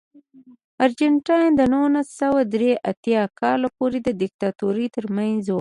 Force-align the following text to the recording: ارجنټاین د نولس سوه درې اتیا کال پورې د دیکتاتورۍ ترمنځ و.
ارجنټاین 0.85 1.49
د 1.59 1.61
نولس 1.73 2.07
سوه 2.21 2.41
درې 2.53 2.71
اتیا 2.91 3.23
کال 3.39 3.61
پورې 3.77 3.99
د 4.03 4.09
دیکتاتورۍ 4.21 4.87
ترمنځ 4.95 5.43
و. 5.47 5.49